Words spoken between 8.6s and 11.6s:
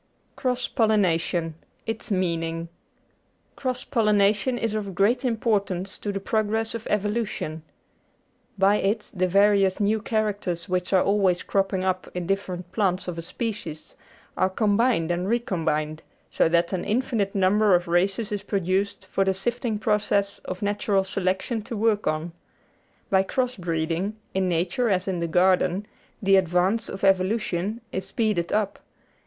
it the various new characters which are always